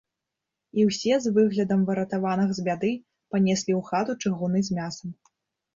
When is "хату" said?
3.93-4.19